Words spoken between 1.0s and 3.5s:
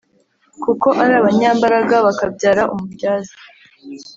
ari abanyambaraga bakabyara umubyaza